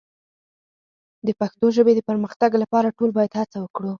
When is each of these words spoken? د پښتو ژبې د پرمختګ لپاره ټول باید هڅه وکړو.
د 1.25 1.29
پښتو 1.39 1.65
ژبې 1.75 1.93
د 1.95 1.99
پرمختګ 2.09 2.51
لپاره 2.63 2.95
ټول 2.97 3.09
باید 3.17 3.37
هڅه 3.39 3.57
وکړو. 3.61 3.89